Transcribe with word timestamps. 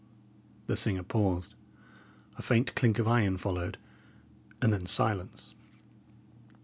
'"The 0.65 0.75
singer 0.75 1.03
paused, 1.03 1.53
a 2.35 2.41
faint 2.41 2.73
clink 2.73 2.97
of 2.97 3.07
iron 3.07 3.37
followed, 3.37 3.77
and 4.59 4.73
then 4.73 4.87
silence. 4.87 5.53